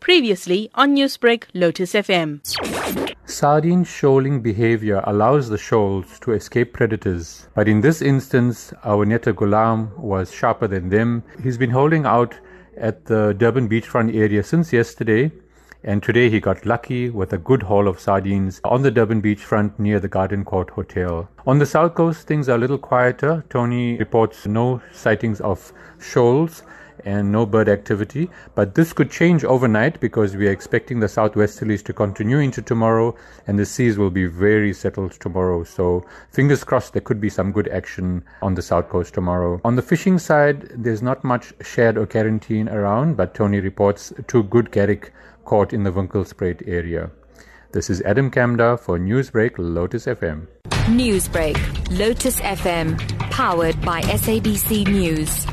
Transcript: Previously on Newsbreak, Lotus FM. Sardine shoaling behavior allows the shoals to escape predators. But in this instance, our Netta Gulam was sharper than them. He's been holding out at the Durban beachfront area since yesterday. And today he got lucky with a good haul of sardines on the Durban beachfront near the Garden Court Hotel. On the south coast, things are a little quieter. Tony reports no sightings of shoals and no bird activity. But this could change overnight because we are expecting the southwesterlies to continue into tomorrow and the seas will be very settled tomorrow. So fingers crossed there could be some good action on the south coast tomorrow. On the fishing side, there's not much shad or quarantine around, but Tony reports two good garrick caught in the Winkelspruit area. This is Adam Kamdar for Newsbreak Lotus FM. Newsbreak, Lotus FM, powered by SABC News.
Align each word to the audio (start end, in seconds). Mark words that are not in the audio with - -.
Previously 0.00 0.70
on 0.74 0.96
Newsbreak, 0.96 1.44
Lotus 1.54 1.92
FM. 1.92 2.40
Sardine 3.26 3.84
shoaling 3.84 4.42
behavior 4.42 5.02
allows 5.04 5.48
the 5.48 5.58
shoals 5.58 6.18
to 6.20 6.32
escape 6.32 6.72
predators. 6.72 7.48
But 7.54 7.68
in 7.68 7.80
this 7.80 8.02
instance, 8.02 8.72
our 8.84 9.04
Netta 9.04 9.32
Gulam 9.32 9.96
was 9.96 10.32
sharper 10.32 10.66
than 10.66 10.88
them. 10.88 11.22
He's 11.42 11.56
been 11.56 11.70
holding 11.70 12.06
out 12.06 12.34
at 12.76 13.04
the 13.04 13.34
Durban 13.38 13.68
beachfront 13.68 14.16
area 14.16 14.42
since 14.42 14.72
yesterday. 14.72 15.30
And 15.82 16.02
today 16.02 16.28
he 16.28 16.40
got 16.40 16.66
lucky 16.66 17.08
with 17.08 17.32
a 17.32 17.38
good 17.38 17.62
haul 17.62 17.88
of 17.88 17.98
sardines 17.98 18.60
on 18.64 18.82
the 18.82 18.90
Durban 18.90 19.22
beachfront 19.22 19.78
near 19.78 19.98
the 19.98 20.08
Garden 20.08 20.44
Court 20.44 20.68
Hotel. 20.70 21.28
On 21.46 21.58
the 21.58 21.64
south 21.64 21.94
coast, 21.94 22.26
things 22.26 22.48
are 22.48 22.56
a 22.56 22.58
little 22.58 22.78
quieter. 22.78 23.44
Tony 23.48 23.96
reports 23.96 24.46
no 24.46 24.82
sightings 24.92 25.40
of 25.40 25.72
shoals 25.98 26.62
and 27.04 27.30
no 27.30 27.46
bird 27.46 27.68
activity. 27.68 28.30
But 28.54 28.74
this 28.74 28.92
could 28.92 29.10
change 29.10 29.44
overnight 29.44 30.00
because 30.00 30.36
we 30.36 30.48
are 30.48 30.52
expecting 30.52 31.00
the 31.00 31.06
southwesterlies 31.06 31.84
to 31.84 31.92
continue 31.92 32.38
into 32.38 32.62
tomorrow 32.62 33.14
and 33.46 33.58
the 33.58 33.66
seas 33.66 33.98
will 33.98 34.10
be 34.10 34.26
very 34.26 34.72
settled 34.72 35.12
tomorrow. 35.12 35.64
So 35.64 36.04
fingers 36.30 36.64
crossed 36.64 36.92
there 36.92 37.02
could 37.02 37.20
be 37.20 37.30
some 37.30 37.52
good 37.52 37.68
action 37.68 38.24
on 38.42 38.54
the 38.54 38.62
south 38.62 38.88
coast 38.88 39.14
tomorrow. 39.14 39.60
On 39.64 39.76
the 39.76 39.82
fishing 39.82 40.18
side, 40.18 40.68
there's 40.74 41.02
not 41.02 41.24
much 41.24 41.52
shad 41.62 41.96
or 41.96 42.06
quarantine 42.06 42.68
around, 42.68 43.16
but 43.16 43.34
Tony 43.34 43.60
reports 43.60 44.12
two 44.26 44.42
good 44.44 44.70
garrick 44.70 45.12
caught 45.44 45.72
in 45.72 45.84
the 45.84 45.92
Winkelspruit 45.92 46.66
area. 46.66 47.10
This 47.72 47.88
is 47.88 48.02
Adam 48.02 48.30
Kamdar 48.30 48.80
for 48.80 48.98
Newsbreak 48.98 49.54
Lotus 49.56 50.06
FM. 50.06 50.48
Newsbreak, 50.88 51.56
Lotus 51.96 52.40
FM, 52.40 52.98
powered 53.30 53.80
by 53.82 54.00
SABC 54.02 54.88
News. 54.88 55.46